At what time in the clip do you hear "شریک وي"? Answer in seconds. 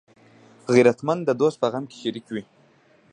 2.01-2.43